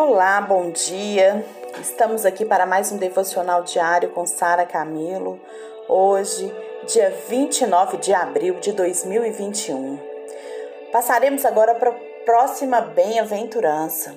[0.00, 1.44] Olá, bom dia.
[1.80, 5.40] Estamos aqui para mais um devocional diário com Sara Camilo.
[5.88, 6.54] Hoje,
[6.86, 9.98] dia 29 de abril de 2021.
[10.92, 14.14] Passaremos agora para a próxima bem-aventurança.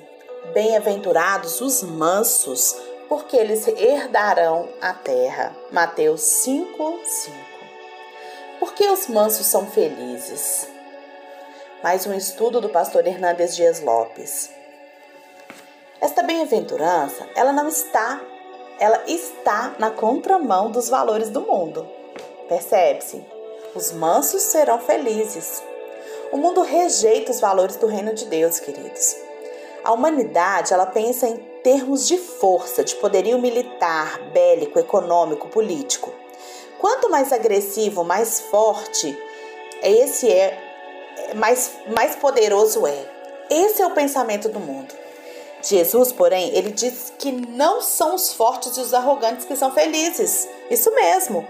[0.53, 2.79] Bem-aventurados os mansos,
[3.09, 5.51] porque eles herdarão a terra.
[5.71, 7.37] Mateus 5, 5.
[8.59, 10.67] Por que os mansos são felizes?
[11.81, 14.60] Mais um estudo do pastor Hernandes Dias Lopes.
[16.01, 18.19] Esta bem-aventurança, ela não está,
[18.79, 21.87] ela está na contramão dos valores do mundo.
[22.49, 23.23] Percebe-se?
[23.75, 25.61] Os mansos serão felizes.
[26.31, 29.15] O mundo rejeita os valores do reino de Deus, queridos.
[29.83, 36.11] A humanidade, ela pensa em termos de força, de poderio militar, bélico, econômico, político.
[36.79, 39.15] Quanto mais agressivo, mais forte,
[39.83, 40.57] esse é,
[41.35, 43.05] mais, mais poderoso é.
[43.51, 45.00] Esse é o pensamento do mundo.
[45.61, 50.47] Jesus, porém, ele diz que não são os fortes e os arrogantes que são felizes.
[50.69, 51.47] Isso mesmo.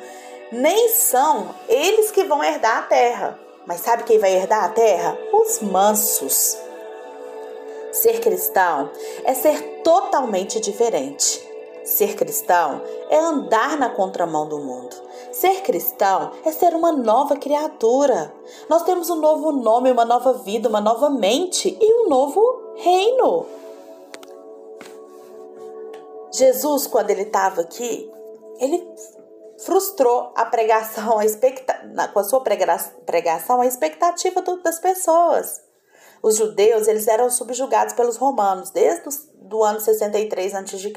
[0.51, 3.39] Nem são eles que vão herdar a terra.
[3.65, 5.17] Mas sabe quem vai herdar a terra?
[5.31, 6.57] Os mansos.
[7.91, 8.89] Ser cristão
[9.23, 11.47] é ser totalmente diferente.
[11.83, 14.95] Ser cristão é andar na contramão do mundo.
[15.31, 18.33] Ser cristão é ser uma nova criatura.
[18.69, 23.45] Nós temos um novo nome, uma nova vida, uma nova mente e um novo reino.
[26.31, 28.09] Jesus, quando ele estava aqui,
[28.59, 28.87] ele
[29.65, 31.73] frustrou a pregação, a expecta...
[32.13, 35.61] com a sua pregação, a expectativa das pessoas.
[36.23, 39.09] Os judeus eles eram subjugados pelos romanos desde
[39.51, 40.93] o ano 63 a.C.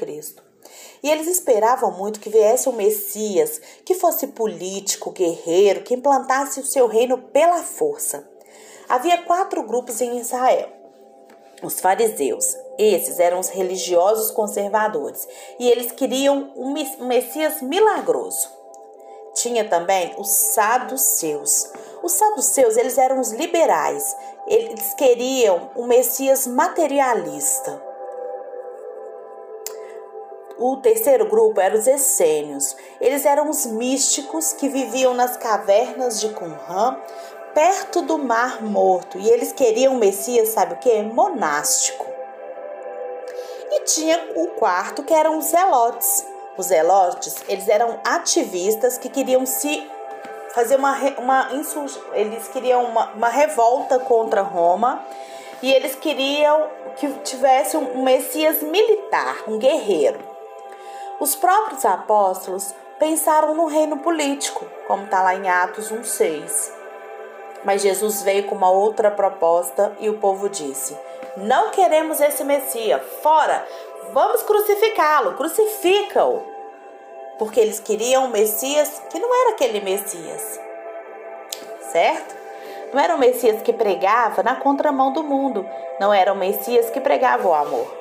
[1.03, 6.65] E eles esperavam muito que viesse o Messias, que fosse político, guerreiro, que implantasse o
[6.65, 8.27] seu reino pela força.
[8.87, 10.69] Havia quatro grupos em Israel:
[11.63, 16.73] os fariseus, esses eram os religiosos conservadores e eles queriam um
[17.07, 18.49] Messias milagroso.
[19.33, 21.69] Tinha também os saduceus.
[22.01, 24.15] Os saduceus, eles eram os liberais.
[24.47, 27.81] Eles queriam um Messias materialista.
[30.57, 32.77] O terceiro grupo era os essênios.
[33.01, 36.97] Eles eram os místicos que viviam nas cavernas de Qumran,
[37.55, 39.17] perto do Mar Morto.
[39.17, 41.01] E eles queriam um Messias, sabe o que?
[41.01, 42.05] Monástico.
[43.71, 46.27] E tinha o quarto, que eram os zelotes.
[46.57, 49.89] Os zelotes, eles eram ativistas que queriam se
[50.53, 51.49] fazer uma, uma
[52.13, 55.03] eles queriam uma, uma revolta contra Roma
[55.61, 60.19] e eles queriam que tivesse um Messias militar, um guerreiro.
[61.19, 66.84] Os próprios apóstolos pensaram no reino político, como está lá em Atos 1,6.
[67.65, 70.95] Mas Jesus veio com uma outra proposta e o povo disse:
[71.37, 73.01] não queremos esse Messias.
[73.21, 73.67] Fora!
[74.13, 75.33] Vamos crucificá-lo.
[75.33, 76.41] Crucifica-o.
[77.37, 80.59] Porque eles queriam um Messias que não era aquele Messias.
[81.91, 82.35] Certo?
[82.93, 85.67] Não era o Messias que pregava na contramão do mundo.
[85.99, 87.93] Não era o Messias que pregava o amor.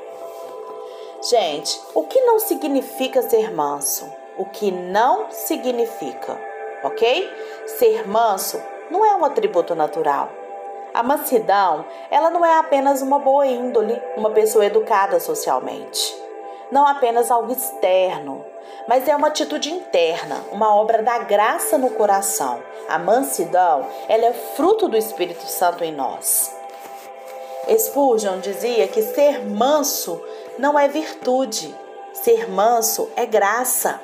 [1.29, 4.09] Gente, o que não significa ser manso?
[4.37, 6.39] O que não significa,
[6.85, 7.33] ok?
[7.67, 10.31] Ser manso não é um atributo natural.
[10.93, 16.15] A mansidão, ela não é apenas uma boa índole, uma pessoa educada socialmente.
[16.71, 18.45] Não apenas algo externo,
[18.87, 22.63] mas é uma atitude interna, uma obra da graça no coração.
[22.89, 26.55] A mansidão, ela é fruto do Espírito Santo em nós.
[27.79, 30.23] Spurgeon dizia que ser manso
[30.59, 31.75] não é virtude,
[32.13, 34.01] ser manso é graça.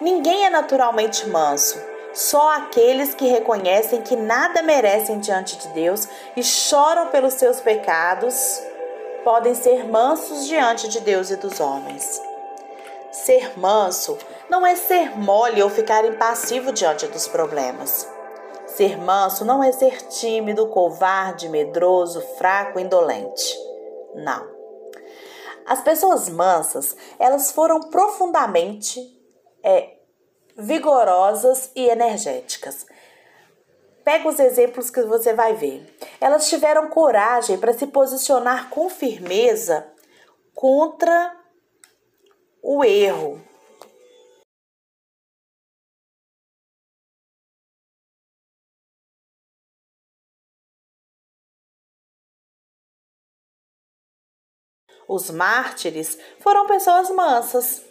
[0.00, 1.80] Ninguém é naturalmente manso,
[2.12, 6.06] só aqueles que reconhecem que nada merecem diante de Deus
[6.36, 8.62] e choram pelos seus pecados
[9.24, 12.20] podem ser mansos diante de Deus e dos homens.
[13.12, 14.18] Ser manso
[14.48, 18.08] não é ser mole ou ficar impassivo diante dos problemas.
[18.66, 23.54] Ser manso não é ser tímido, covarde, medroso, fraco, indolente.
[24.14, 24.50] Não.
[25.66, 29.00] As pessoas mansas, elas foram profundamente
[29.62, 30.01] é,
[30.56, 32.86] vigorosas e energéticas.
[34.04, 35.96] Pega os exemplos que você vai ver.
[36.20, 39.86] Elas tiveram coragem para se posicionar com firmeza
[40.54, 41.36] contra
[42.62, 43.40] o erro.
[55.08, 57.82] Os mártires foram pessoas mansas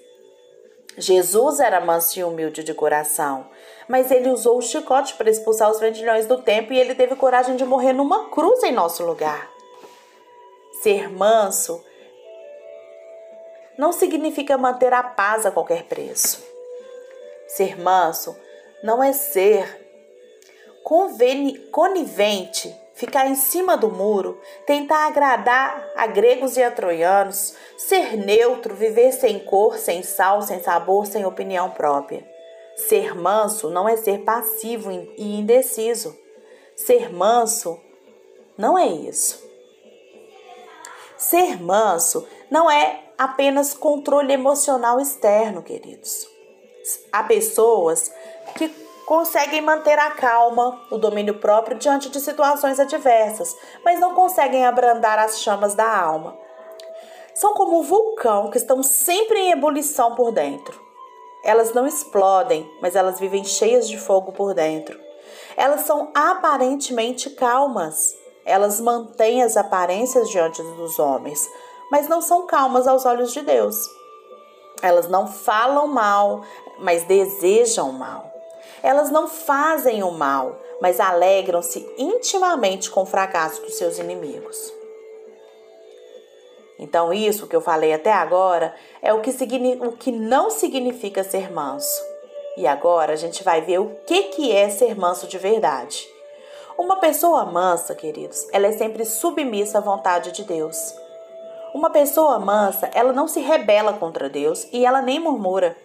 [0.97, 3.47] Jesus era manso e humilde de coração,
[3.87, 7.55] mas ele usou o chicote para expulsar os vendilhões do templo e ele teve coragem
[7.55, 9.49] de morrer numa cruz em nosso lugar.
[10.81, 11.83] Ser manso
[13.77, 16.43] não significa manter a paz a qualquer preço.
[17.47, 18.35] Ser manso
[18.83, 19.79] não é ser
[21.71, 28.75] conivente, ficar em cima do muro, tentar agradar a gregos e a troianos, ser neutro,
[28.75, 32.23] viver sem cor, sem sal, sem sabor, sem opinião própria.
[32.75, 36.15] Ser manso não é ser passivo e indeciso.
[36.75, 37.79] Ser manso
[38.55, 39.43] não é isso.
[41.17, 46.27] Ser manso não é apenas controle emocional externo, queridos.
[47.11, 48.11] Há pessoas
[48.55, 48.69] que
[49.11, 55.19] conseguem manter a calma, o domínio próprio diante de situações adversas, mas não conseguem abrandar
[55.19, 56.37] as chamas da alma.
[57.35, 60.81] São como um vulcão que estão sempre em ebulição por dentro.
[61.43, 64.97] Elas não explodem, mas elas vivem cheias de fogo por dentro.
[65.57, 68.15] Elas são aparentemente calmas.
[68.45, 71.49] Elas mantêm as aparências diante dos homens,
[71.91, 73.75] mas não são calmas aos olhos de Deus.
[74.81, 76.43] Elas não falam mal,
[76.79, 78.31] mas desejam mal.
[78.83, 84.73] Elas não fazem o mal, mas alegram-se intimamente com o fracasso dos seus inimigos.
[86.79, 88.73] Então, isso que eu falei até agora
[89.03, 89.29] é o que,
[89.81, 92.01] o que não significa ser manso.
[92.57, 96.09] E agora a gente vai ver o que, que é ser manso de verdade.
[96.77, 100.95] Uma pessoa mansa, queridos, ela é sempre submissa à vontade de Deus.
[101.73, 105.77] Uma pessoa mansa, ela não se rebela contra Deus e ela nem murmura.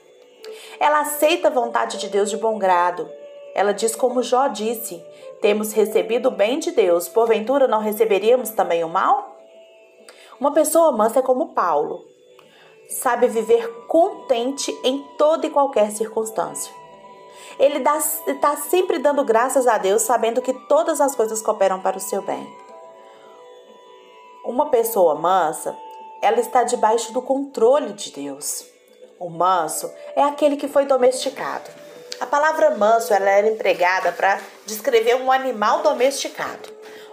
[0.79, 3.09] Ela aceita a vontade de Deus de bom grado.
[3.55, 5.03] Ela diz como Jó disse:
[5.41, 9.37] Temos recebido o bem de Deus, porventura não receberíamos também o mal?
[10.39, 12.05] Uma pessoa mansa é como Paulo.
[12.89, 16.73] Sabe viver contente em toda e qualquer circunstância.
[17.59, 17.83] Ele
[18.27, 22.21] está sempre dando graças a Deus, sabendo que todas as coisas cooperam para o seu
[22.21, 22.47] bem.
[24.45, 25.77] Uma pessoa mansa,
[26.21, 28.76] ela está debaixo do controle de Deus.
[29.19, 31.71] O manso é aquele que foi domesticado.
[32.21, 36.69] A palavra manso ela era empregada para descrever um animal domesticado.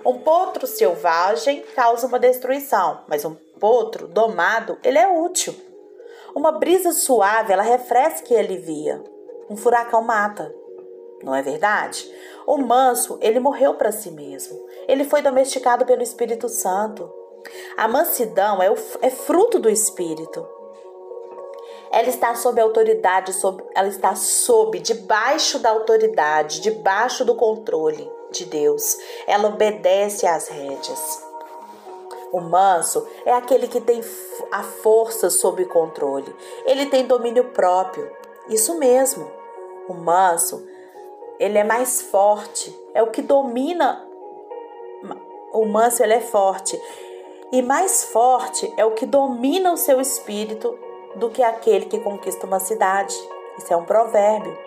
[0.05, 5.55] Um potro selvagem causa uma destruição, mas um potro domado, ele é útil.
[6.35, 9.01] Uma brisa suave, ela refresca e alivia.
[9.49, 10.53] Um furacão mata.
[11.21, 12.05] Não é verdade?
[12.45, 14.59] O manso, ele morreu para si mesmo.
[14.87, 17.09] Ele foi domesticado pelo Espírito Santo.
[17.77, 20.45] A mansidão é, o, é fruto do Espírito.
[21.93, 28.45] Ela está sob autoridade, sob, ela está sob, debaixo da autoridade, debaixo do controle de
[28.45, 28.97] Deus.
[29.27, 31.23] Ela obedece às rédeas.
[32.31, 34.01] O manso é aquele que tem
[34.51, 36.35] a força sob controle.
[36.65, 38.11] Ele tem domínio próprio.
[38.49, 39.29] Isso mesmo.
[39.87, 40.67] O manso,
[41.39, 42.75] ele é mais forte.
[42.95, 44.03] É o que domina.
[45.53, 46.75] O manso, ele é forte.
[47.51, 50.75] E mais forte é o que domina o seu espírito
[51.15, 53.15] do que aquele que conquista uma cidade.
[53.57, 54.57] Isso é um provérbio.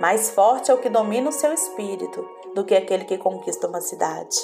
[0.00, 3.80] Mais forte é o que domina o seu espírito do que aquele que conquista uma
[3.80, 4.38] cidade.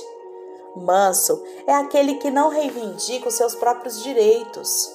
[0.75, 4.91] Manso é aquele que não reivindica os seus próprios direitos.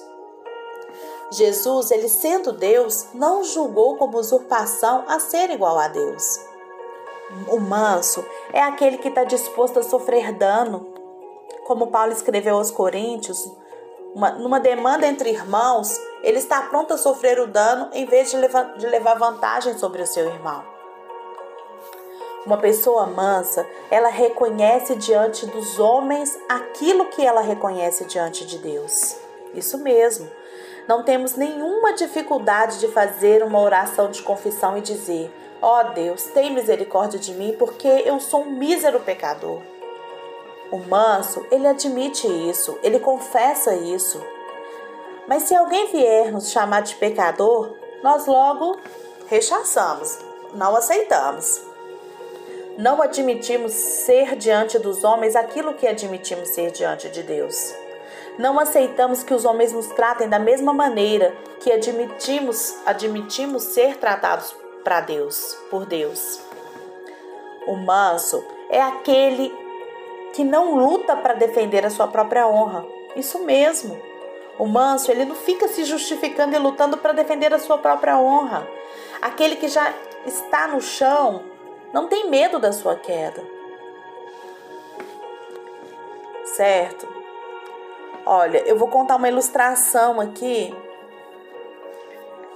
[1.30, 6.40] Jesus, ele sendo Deus, não julgou como usurpação a ser igual a Deus.
[7.48, 10.98] O manso é aquele que está disposto a sofrer dano
[11.68, 13.46] como Paulo escreveu aos Coríntios,
[14.14, 18.36] uma, numa demanda entre irmãos, ele está pronto a sofrer o dano em vez de
[18.36, 20.64] levar, de levar vantagem sobre o seu irmão.
[22.46, 29.16] Uma pessoa mansa, ela reconhece diante dos homens aquilo que ela reconhece diante de Deus.
[29.54, 30.30] Isso mesmo.
[30.86, 36.24] Não temos nenhuma dificuldade de fazer uma oração de confissão e dizer: Ó oh Deus,
[36.24, 39.60] tem misericórdia de mim, porque eu sou um mísero pecador.
[40.70, 44.22] O manso, ele admite isso, ele confessa isso.
[45.26, 48.78] Mas se alguém vier nos chamar de pecador, nós logo
[49.28, 50.18] rechaçamos,
[50.54, 51.62] não aceitamos.
[52.76, 57.74] Não admitimos ser diante dos homens aquilo que admitimos ser diante de Deus.
[58.38, 64.54] Não aceitamos que os homens nos tratem da mesma maneira que admitimos, admitimos ser tratados
[64.84, 66.40] para Deus, por Deus.
[67.66, 69.52] O manso é aquele
[70.34, 72.84] que não luta para defender a sua própria honra.
[73.16, 74.00] Isso mesmo.
[74.58, 78.68] O manso, ele não fica se justificando e lutando para defender a sua própria honra.
[79.22, 79.92] Aquele que já
[80.26, 81.44] está no chão
[81.92, 83.42] não tem medo da sua queda.
[86.44, 87.08] Certo?
[88.26, 90.74] Olha, eu vou contar uma ilustração aqui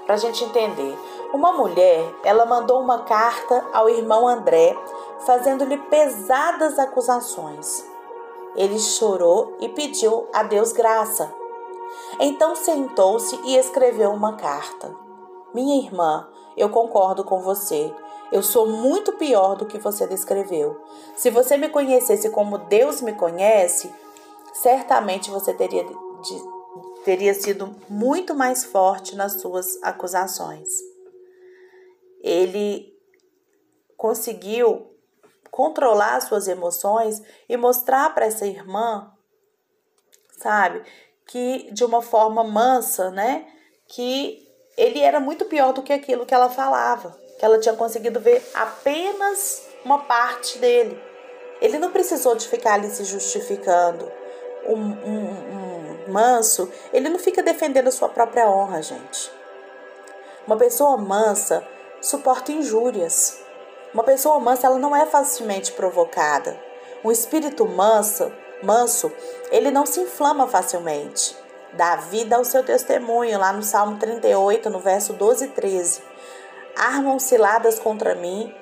[0.04, 0.98] para a gente entender.
[1.32, 4.76] Uma mulher, ela mandou uma carta ao irmão André
[5.20, 7.84] fazendo-lhe pesadas acusações.
[8.54, 11.32] Ele chorou e pediu a Deus graça.
[12.20, 14.94] Então sentou-se e escreveu uma carta.
[15.54, 17.94] Minha irmã, eu concordo com você.
[18.30, 20.80] Eu sou muito pior do que você descreveu.
[21.14, 23.92] Se você me conhecesse como Deus me conhece,
[24.54, 26.42] certamente você teria, de,
[27.04, 30.68] teria sido muito mais forte nas suas acusações.
[32.22, 32.92] Ele
[33.96, 34.92] conseguiu
[35.50, 39.12] controlar suas emoções e mostrar para essa irmã,
[40.38, 40.82] sabe,
[41.26, 43.46] que de uma forma mansa, né,
[43.86, 48.18] que ele era muito pior do que aquilo que ela falava, que ela tinha conseguido
[48.18, 50.98] ver apenas uma parte dele.
[51.60, 54.10] Ele não precisou de ficar ali se justificando.
[54.66, 55.51] Um, um,
[56.12, 59.32] manso, ele não fica defendendo a sua própria honra, gente.
[60.46, 61.66] Uma pessoa mansa
[62.00, 63.40] suporta injúrias.
[63.94, 66.58] Uma pessoa mansa, ela não é facilmente provocada.
[67.04, 69.12] Um espírito manso, manso,
[69.50, 71.36] ele não se inflama facilmente.
[71.72, 76.02] Dá vida ao seu testemunho, lá no Salmo 38, no verso 12 e 13.
[76.76, 78.54] Armam ciladas contra mim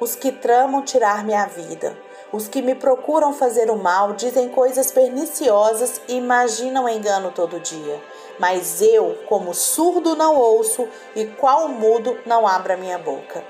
[0.00, 1.96] os que tramam tirar-me a vida.
[2.32, 8.02] Os que me procuram fazer o mal dizem coisas perniciosas e imaginam engano todo dia.
[8.38, 13.42] Mas eu, como surdo, não ouço e qual mudo não abro a minha boca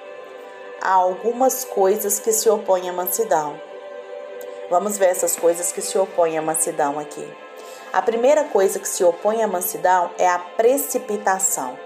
[0.80, 3.60] há algumas coisas que se opõem à mansidão.
[4.70, 7.26] Vamos ver essas coisas que se opõem à mansidão aqui.
[7.92, 11.78] A primeira coisa que se opõe à mansidão é a precipitação.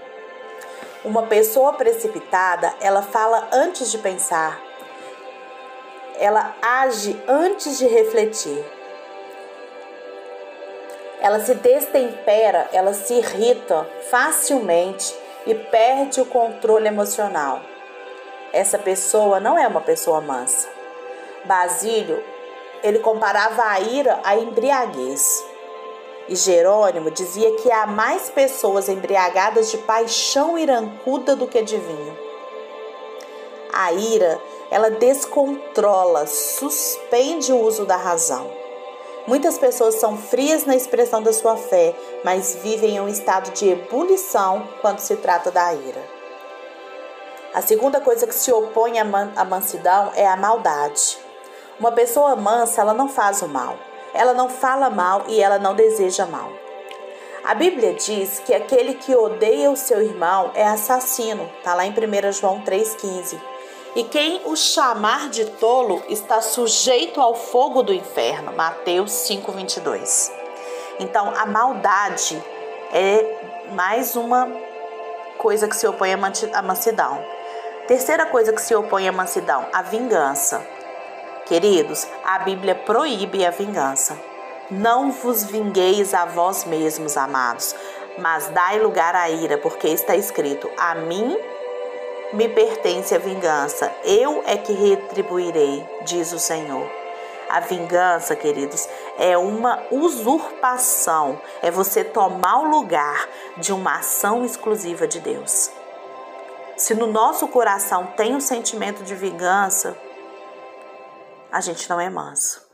[1.04, 4.60] Uma pessoa precipitada, ela fala antes de pensar.
[6.22, 8.64] Ela age antes de refletir.
[11.20, 15.14] Ela se destempera, ela se irrita facilmente
[15.46, 17.60] e perde o controle emocional
[18.52, 20.68] essa pessoa não é uma pessoa mansa.
[21.44, 22.22] Basílio,
[22.82, 25.42] ele comparava a ira à embriaguez.
[26.28, 32.18] E Jerônimo dizia que há mais pessoas embriagadas de paixão irancuda do que de vinho.
[33.72, 34.38] A ira,
[34.72, 38.50] ela descontrola, suspende o uso da razão.
[39.26, 43.68] Muitas pessoas são frias na expressão da sua fé, mas vivem em um estado de
[43.68, 46.02] ebulição quando se trata da ira.
[47.52, 51.18] A segunda coisa que se opõe à, man à mansidão é a maldade.
[51.78, 53.76] Uma pessoa mansa, ela não faz o mal.
[54.14, 56.50] Ela não fala mal e ela não deseja mal.
[57.44, 61.50] A Bíblia diz que aquele que odeia o seu irmão é assassino.
[61.58, 63.51] Está lá em 1 João 3,15.
[63.94, 68.50] E quem o chamar de tolo está sujeito ao fogo do inferno.
[68.52, 70.32] Mateus 5,22.
[70.98, 72.42] Então, a maldade
[72.90, 74.48] é mais uma
[75.36, 77.22] coisa que se opõe à mansidão.
[77.86, 80.66] Terceira coisa que se opõe à mansidão, a vingança.
[81.44, 84.18] Queridos, a Bíblia proíbe a vingança.
[84.70, 87.74] Não vos vingueis a vós mesmos, amados,
[88.16, 91.36] mas dai lugar à ira, porque está escrito: A mim
[92.32, 96.90] me pertence a vingança, eu é que retribuirei, diz o Senhor.
[97.48, 105.06] A vingança, queridos, é uma usurpação, é você tomar o lugar de uma ação exclusiva
[105.06, 105.70] de Deus.
[106.78, 109.94] Se no nosso coração tem um sentimento de vingança,
[111.50, 112.66] a gente não é manso.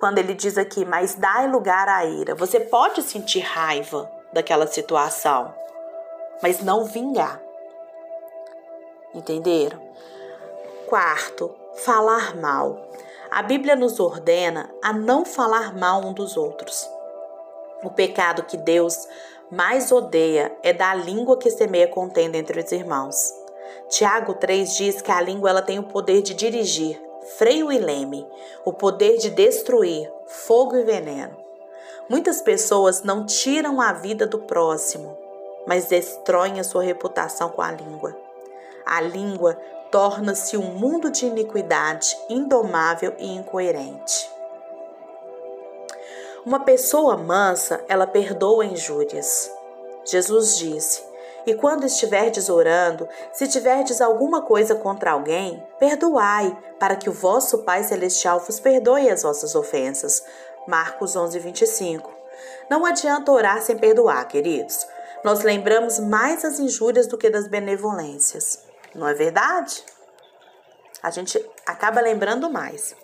[0.00, 5.54] Quando ele diz aqui, mas dai lugar à ira, você pode sentir raiva daquela situação,
[6.42, 7.41] mas não vingar.
[9.14, 9.80] Entenderam?
[10.88, 11.54] Quarto,
[11.84, 12.78] falar mal.
[13.30, 16.88] A Bíblia nos ordena a não falar mal um dos outros.
[17.82, 19.08] O pecado que Deus
[19.50, 23.34] mais odeia é da língua que semeia contenda entre os irmãos.
[23.88, 26.98] Tiago 3 diz que a língua ela tem o poder de dirigir,
[27.36, 28.26] freio e leme,
[28.64, 31.36] o poder de destruir, fogo e veneno.
[32.08, 35.18] Muitas pessoas não tiram a vida do próximo,
[35.66, 38.16] mas destroem a sua reputação com a língua.
[38.84, 39.58] A língua
[39.90, 44.30] torna-se um mundo de iniquidade, indomável e incoerente.
[46.44, 49.48] Uma pessoa mansa, ela perdoa injúrias.
[50.04, 51.04] Jesus disse:
[51.46, 57.58] E quando estiverdes orando, se tiverdes alguma coisa contra alguém, perdoai, para que o vosso
[57.58, 60.24] Pai Celestial vos perdoe as vossas ofensas.
[60.66, 62.10] Marcos 11, 25.
[62.68, 64.86] Não adianta orar sem perdoar, queridos.
[65.22, 68.71] Nós lembramos mais as injúrias do que das benevolências.
[68.94, 69.82] Não é verdade?
[71.02, 72.94] A gente acaba lembrando mais.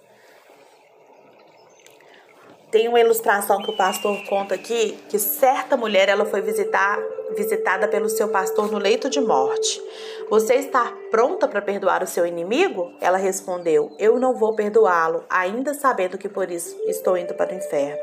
[2.71, 6.99] Tem uma ilustração que o pastor conta aqui que certa mulher ela foi visitar
[7.35, 9.83] visitada pelo seu pastor no leito de morte.
[10.28, 12.92] Você está pronta para perdoar o seu inimigo?
[13.00, 17.57] Ela respondeu: Eu não vou perdoá-lo, ainda sabendo que por isso estou indo para o
[17.57, 17.99] inferno.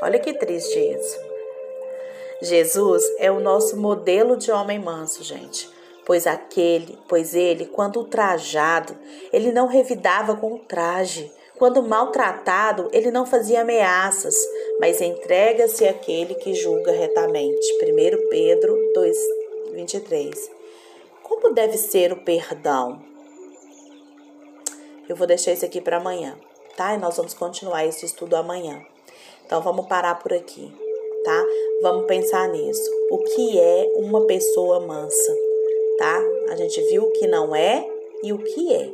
[0.00, 1.20] Olha que triste isso.
[2.40, 5.70] Jesus é o nosso modelo de homem manso, gente.
[6.04, 8.96] Pois aquele, pois ele, quando ultrajado,
[9.32, 11.30] ele não revidava com o traje.
[11.56, 14.34] Quando maltratado, ele não fazia ameaças,
[14.80, 17.72] mas entrega-se àquele que julga retamente.
[17.80, 19.16] 1 Pedro 2,
[19.72, 20.50] 23.
[21.22, 23.00] Como deve ser o perdão?
[25.08, 26.36] Eu vou deixar isso aqui para amanhã,
[26.76, 26.94] tá?
[26.94, 28.84] E nós vamos continuar esse estudo amanhã.
[29.44, 30.72] Então vamos parar por aqui,
[31.22, 31.44] tá?
[31.82, 32.90] Vamos pensar nisso.
[33.10, 35.32] O que é uma pessoa mansa,
[36.02, 36.20] tá?
[36.48, 37.88] A gente viu o que não é
[38.24, 38.92] e o que é,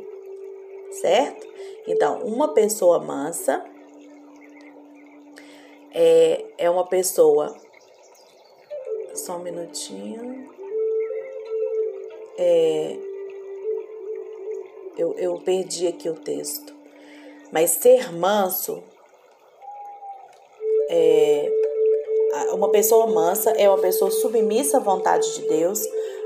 [0.91, 1.47] certo?
[1.87, 3.65] Então, uma pessoa mansa
[5.91, 7.55] é, é uma pessoa.
[9.15, 10.53] Só um minutinho.
[12.37, 12.95] É,
[14.95, 16.75] eu, eu perdi aqui o texto.
[17.51, 18.83] Mas ser manso
[20.91, 21.51] é,
[22.53, 25.81] uma pessoa mansa é uma pessoa submissa à vontade de Deus,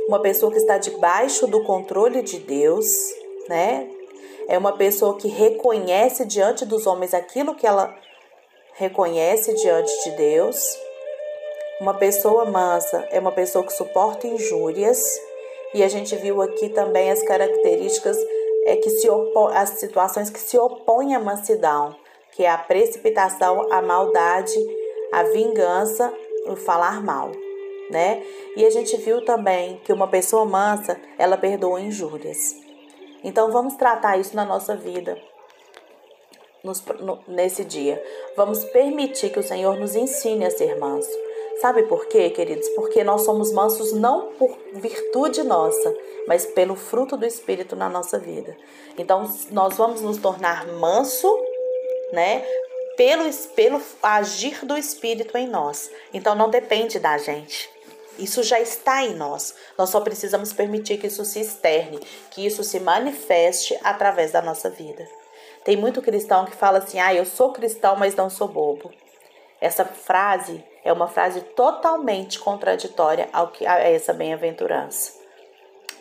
[0.08, 2.86] uma pessoa que está debaixo do controle de Deus,
[3.48, 3.90] né?
[4.48, 7.94] É uma pessoa que reconhece diante dos homens aquilo que ela
[8.74, 10.78] reconhece diante de Deus.
[11.80, 15.20] Uma pessoa mansa é uma pessoa que suporta injúrias,
[15.74, 18.18] e a gente viu aqui também as características
[18.66, 19.08] é que se
[19.54, 21.96] as situações que se opõem à mansidão
[22.36, 24.58] que é a precipitação, a maldade,
[25.12, 26.12] a vingança,
[26.48, 27.32] o falar mal,
[27.94, 28.22] né?
[28.58, 32.56] E a gente viu também que uma pessoa mansa, ela perdoa injúrias.
[33.24, 35.18] Então vamos tratar isso na nossa vida
[36.62, 38.04] nos, no, nesse dia.
[38.36, 41.10] Vamos permitir que o Senhor nos ensine a ser manso.
[41.62, 42.68] Sabe por quê, queridos?
[42.70, 45.96] Porque nós somos mansos não por virtude nossa,
[46.28, 48.58] mas pelo fruto do Espírito na nossa vida.
[48.98, 51.30] Então, nós vamos nos tornar manso
[52.14, 52.46] né?
[52.96, 55.90] Pelo, pelo agir do Espírito em nós.
[56.14, 57.73] Então não depende da gente.
[58.18, 59.56] Isso já está em nós.
[59.78, 62.00] Nós só precisamos permitir que isso se externe,
[62.32, 65.08] que isso se manifeste através da nossa vida.
[65.64, 68.92] Tem muito cristão que fala assim: ah, eu sou cristão, mas não sou bobo.
[69.60, 75.14] Essa frase é uma frase totalmente contraditória ao que, a essa bem-aventurança.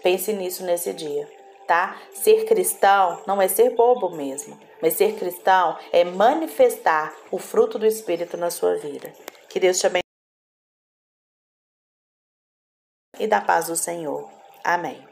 [0.02, 1.28] Pense nisso nesse dia,
[1.66, 1.96] tá?
[2.12, 4.58] Ser cristão não é ser bobo mesmo.
[4.82, 9.12] Mas ser cristão é manifestar o fruto do Espírito na sua vida.
[9.48, 10.01] Que Deus te abençoe
[13.22, 14.28] e da paz do Senhor.
[14.64, 15.02] Amém.